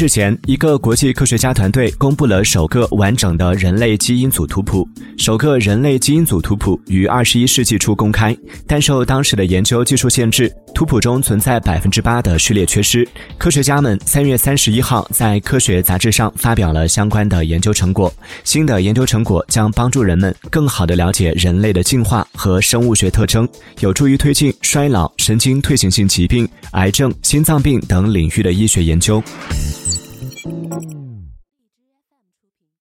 [0.00, 4.88] 日前，一个国际科学家团队公布了首个完整的人类基因组图谱。
[5.16, 13.04] 首个人类基因组图谱于二十一世纪初公开，但受当时的研究技术限制，图谱中存在百分之八的序列缺失。
[13.38, 18.12] 科学家们三月三十一号在科学杂志上发表了相关的研究成果。
[18.44, 23.48] 新的研究成果将帮助人们更好地了解人类的进化和生物学特征，
[23.80, 29.20] 有助于推进衰老、神经退行性疾病、癌症、心脏病等领域的医学研究。
[30.70, 31.07] Thank you.